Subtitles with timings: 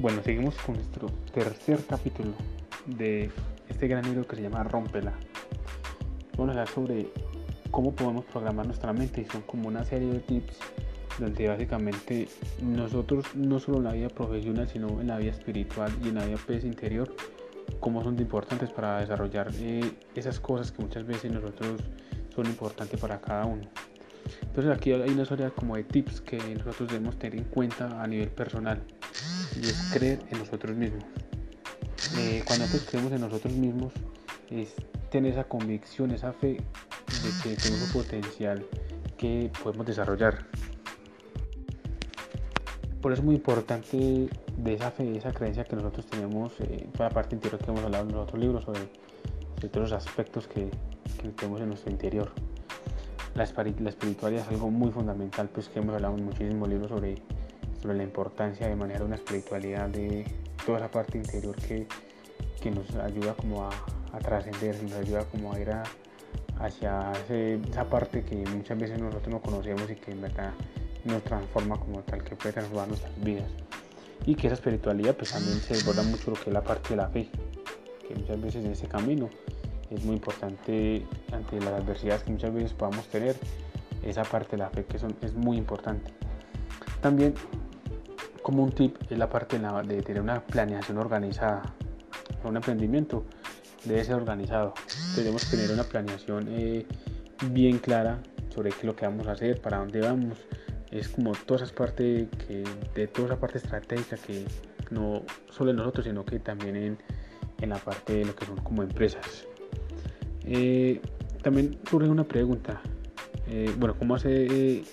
[0.00, 2.30] Bueno, seguimos con nuestro tercer capítulo
[2.86, 3.32] de
[3.68, 5.12] este gran libro que se llama Rómpela.
[6.36, 7.08] Vamos a hablar sobre
[7.72, 10.56] cómo podemos programar nuestra mente y son como una serie de tips
[11.18, 12.28] donde básicamente
[12.62, 16.26] nosotros no solo en la vida profesional sino en la vida espiritual y en la
[16.26, 17.12] vida pues, interior
[17.80, 19.80] cómo son importantes para desarrollar eh,
[20.14, 21.80] esas cosas que muchas veces nosotros
[22.36, 23.62] son importantes para cada uno.
[24.42, 28.06] Entonces aquí hay una serie como de tips que nosotros debemos tener en cuenta a
[28.06, 28.80] nivel personal
[29.56, 31.04] y es creer en nosotros mismos.
[32.16, 33.92] Eh, cuando nosotros creemos en nosotros mismos
[34.50, 34.74] es
[35.10, 36.58] tener esa convicción, esa fe
[37.22, 38.66] de que tenemos un potencial
[39.16, 40.46] que podemos desarrollar.
[43.00, 44.28] Por eso es muy importante
[44.66, 48.04] esa fe, esa creencia que nosotros tenemos, eh, toda la parte interior que hemos hablado
[48.08, 48.80] en los otros libros sobre,
[49.68, 50.70] todos los aspectos que,
[51.20, 52.32] que tenemos en nuestro interior.
[53.34, 57.16] La, la, espiritualidad es algo muy fundamental, pues que hemos hablado en muchísimos libros sobre
[57.80, 60.26] sobre la importancia de manejar una espiritualidad de
[60.64, 61.86] toda esa parte interior que,
[62.60, 63.70] que nos ayuda como a,
[64.12, 65.70] a trascender, nos ayuda como a ir
[66.58, 70.52] hacia esa parte que muchas veces nosotros no conocemos y que en verdad
[71.04, 73.50] nos transforma como tal, que puede transformar nuestras vidas.
[74.26, 76.96] Y que esa espiritualidad pues también se desborda mucho lo que es la parte de
[76.96, 77.28] la fe,
[78.06, 79.30] que muchas veces en ese camino
[79.90, 83.36] es muy importante ante las adversidades que muchas veces podamos tener,
[84.02, 86.12] esa parte de la fe que son, es muy importante.
[87.00, 87.34] También
[88.48, 91.60] como un tip es la parte de, tener una planeación organizada.
[92.44, 93.26] Un emprendimiento
[93.84, 94.72] debe ser organizado.
[95.14, 96.86] Debemos tener una planeación eh,
[97.50, 100.38] bien clara sobre qué es lo que vamos a hacer, para dónde vamos.
[100.90, 104.46] Es como toda esa parte que, de toda esa parte estratégica que
[104.90, 106.98] no solo en nosotros, sino que también en,
[107.60, 109.46] en la parte de lo que son como empresas.
[110.46, 111.02] Eh,
[111.42, 112.80] también surge una pregunta.
[113.46, 114.84] Eh, bueno, ¿cómo hace?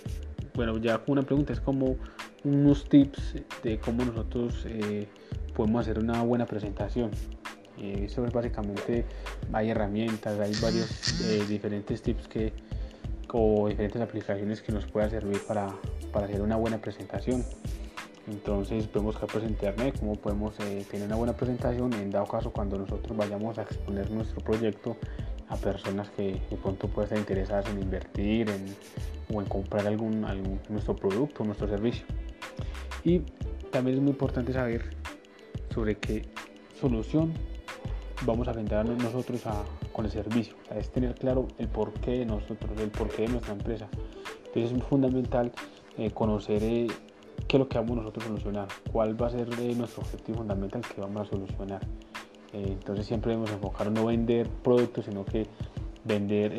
[0.56, 1.98] bueno, ya una pregunta es como
[2.46, 5.08] unos tips de cómo nosotros eh,
[5.56, 7.12] podemos hacer una buena presentación.
[7.78, 9.06] Eh, es básicamente,
[9.52, 12.54] hay herramientas, hay varios eh, diferentes tips que,
[13.34, 15.76] o diferentes aplicaciones que nos puedan servir para,
[16.14, 17.44] para hacer una buena presentación.
[18.28, 19.44] Entonces podemos buscar
[20.00, 24.42] cómo podemos tener una buena presentación en dado caso cuando nosotros vayamos a exponer nuestro
[24.42, 24.98] proyecto
[25.50, 28.50] a personas que de pronto puedan estar interesadas en invertir
[29.33, 30.26] o en comprar algún,
[30.70, 32.06] nuestro producto o nuestro servicio.
[33.04, 33.22] Y
[33.72, 34.95] también es muy importante saber
[35.73, 36.23] sobre qué
[36.80, 37.34] solución
[38.26, 39.42] vamos a enfrentar nosotros
[39.92, 40.55] con el servicio.
[40.76, 43.88] es tener claro el porqué de nosotros, el porqué de nuestra empresa.
[44.48, 45.52] Entonces es fundamental
[45.98, 46.88] eh, conocer eh,
[47.48, 50.39] qué es lo que vamos nosotros a solucionar, cuál va a ser eh, nuestro objetivo
[50.39, 51.82] fundamental que vamos a solucionar.
[52.64, 55.48] Entonces siempre debemos enfocar no vender productos, sino que
[56.04, 56.54] vender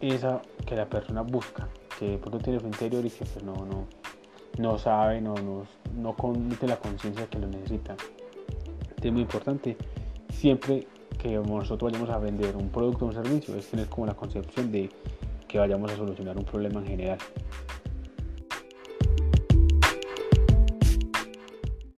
[0.00, 1.68] esa que la persona busca,
[1.98, 3.86] que de pronto tiene su interior y que pues no, no,
[4.58, 6.16] no sabe, no, no, no
[6.66, 7.96] la conciencia que lo necesita.
[9.02, 9.76] Es muy importante,
[10.30, 10.86] siempre
[11.18, 14.72] que nosotros vayamos a vender un producto o un servicio, es tener como la concepción
[14.72, 14.90] de
[15.46, 17.18] que vayamos a solucionar un problema en general.